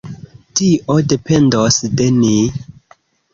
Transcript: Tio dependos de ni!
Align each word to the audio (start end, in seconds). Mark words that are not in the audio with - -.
Tio 0.59 0.95
dependos 1.13 1.77
de 2.01 2.09
ni! 2.17 2.33